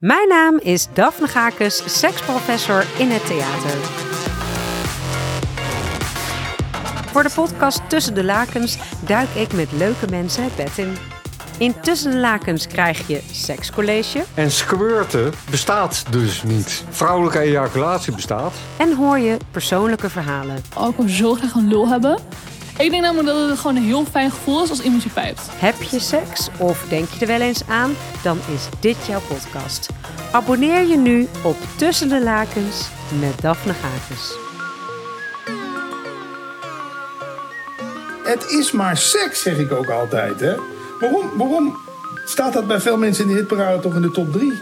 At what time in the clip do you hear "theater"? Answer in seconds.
3.26-3.76